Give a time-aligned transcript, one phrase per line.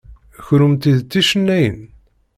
[0.45, 1.79] Kennemti d ticennayin?